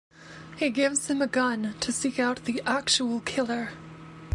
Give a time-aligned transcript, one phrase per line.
[0.57, 3.69] He gives him a gun to seek out the actual killer.